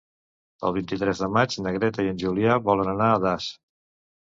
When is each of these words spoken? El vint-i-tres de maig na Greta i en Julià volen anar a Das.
El 0.69 0.71
vint-i-tres 0.77 1.21
de 1.25 1.29
maig 1.35 1.59
na 1.67 1.75
Greta 1.77 2.07
i 2.07 2.11
en 2.15 2.19
Julià 2.25 2.59
volen 2.71 2.93
anar 2.97 3.13
a 3.13 3.23
Das. 3.29 3.53